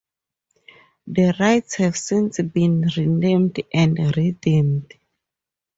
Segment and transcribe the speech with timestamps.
[1.05, 4.91] The rides have since been renamed and rethemed.